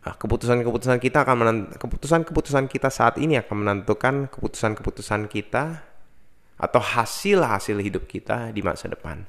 Ah, 0.00 0.16
keputusan-keputusan 0.16 0.96
kita 0.96 1.20
akan 1.28 1.76
keputusan-keputusan 1.76 2.64
kita 2.72 2.88
saat 2.88 3.20
ini 3.20 3.36
akan 3.36 3.56
menentukan 3.60 4.32
keputusan-keputusan 4.32 5.28
kita 5.28 5.84
atau 6.56 6.80
hasil-hasil 6.80 7.76
hidup 7.76 8.08
kita 8.08 8.48
di 8.56 8.64
masa 8.64 8.88
depan. 8.88 9.20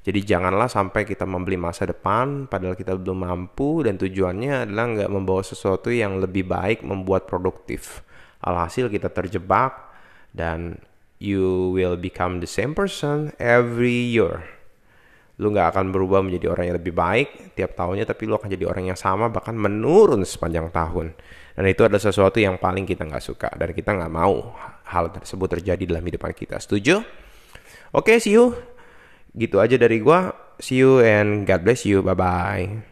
Jadi 0.00 0.24
janganlah 0.24 0.72
sampai 0.72 1.04
kita 1.04 1.28
membeli 1.28 1.60
masa 1.60 1.84
depan 1.84 2.48
padahal 2.48 2.72
kita 2.72 2.96
belum 2.96 3.28
mampu 3.28 3.84
dan 3.84 4.00
tujuannya 4.00 4.64
adalah 4.64 4.86
nggak 4.96 5.10
membawa 5.12 5.44
sesuatu 5.44 5.92
yang 5.92 6.16
lebih 6.24 6.48
baik 6.48 6.80
membuat 6.88 7.28
produktif. 7.28 8.00
Alhasil 8.40 8.88
kita 8.88 9.12
terjebak 9.12 9.92
dan 10.32 10.80
you 11.22 11.70
will 11.70 11.94
become 11.94 12.42
the 12.42 12.50
same 12.50 12.74
person 12.74 13.30
every 13.38 13.94
year. 13.94 14.42
Lu 15.38 15.54
nggak 15.54 15.74
akan 15.74 15.94
berubah 15.94 16.20
menjadi 16.20 16.50
orang 16.50 16.74
yang 16.74 16.76
lebih 16.82 16.92
baik 16.92 17.54
tiap 17.54 17.78
tahunnya, 17.78 18.04
tapi 18.04 18.26
lu 18.26 18.34
akan 18.34 18.50
jadi 18.50 18.66
orang 18.66 18.90
yang 18.90 18.98
sama 18.98 19.30
bahkan 19.30 19.54
menurun 19.54 20.26
sepanjang 20.26 20.68
tahun. 20.74 21.14
Dan 21.54 21.64
itu 21.70 21.86
adalah 21.86 22.02
sesuatu 22.02 22.42
yang 22.42 22.58
paling 22.58 22.84
kita 22.84 23.06
nggak 23.06 23.22
suka 23.22 23.48
dan 23.54 23.70
kita 23.72 23.94
nggak 23.94 24.12
mau 24.12 24.52
hal 24.88 25.12
tersebut 25.14 25.58
terjadi 25.58 25.94
dalam 25.94 26.04
hidupan 26.04 26.34
kita. 26.34 26.58
Setuju? 26.58 27.00
Oke, 27.92 28.16
okay, 28.16 28.16
see 28.20 28.34
you. 28.36 28.56
Gitu 29.32 29.56
aja 29.62 29.76
dari 29.80 30.00
gua. 30.00 30.32
See 30.60 30.80
you 30.80 31.00
and 31.00 31.48
God 31.48 31.64
bless 31.64 31.88
you. 31.88 32.04
Bye 32.04 32.16
bye. 32.16 32.91